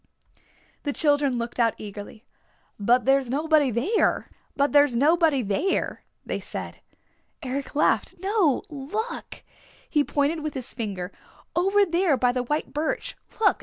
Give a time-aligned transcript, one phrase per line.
[0.81, 2.25] The children looked out eagerly.
[2.79, 4.31] "But there's nobody there,"
[6.25, 6.81] they said.
[7.43, 8.15] Eric laughed.
[8.19, 9.43] "No, look!"
[9.87, 11.11] He pointed with his finger.
[11.55, 13.15] "Over there by the white birch.
[13.39, 13.59] Look!